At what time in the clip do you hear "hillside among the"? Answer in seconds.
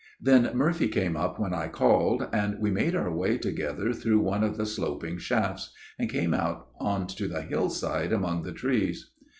7.43-8.51